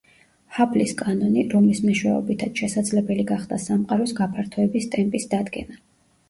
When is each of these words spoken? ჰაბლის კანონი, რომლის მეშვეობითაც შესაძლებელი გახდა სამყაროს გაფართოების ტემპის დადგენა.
ჰაბლის 0.53 0.93
კანონი, 1.01 1.43
რომლის 1.55 1.81
მეშვეობითაც 1.87 2.61
შესაძლებელი 2.63 3.27
გახდა 3.33 3.61
სამყაროს 3.67 4.15
გაფართოების 4.21 4.89
ტემპის 4.97 5.31
დადგენა. 5.37 5.81